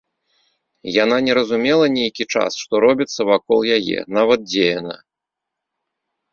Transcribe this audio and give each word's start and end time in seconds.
Яна 1.03 1.17
не 1.27 1.33
разумела 1.39 1.85
нейкі 1.97 2.23
час, 2.37 2.51
што 2.63 2.73
робіцца 2.85 3.21
вакол 3.33 3.59
яе, 3.77 3.99
нават 4.17 4.39
дзе 4.51 4.63
яна. 4.79 4.95